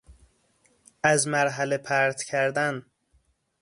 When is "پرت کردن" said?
1.77-2.85